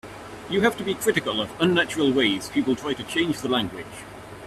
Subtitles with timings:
[0.49, 3.85] You have to be critical of unnatural ways people try to change the language.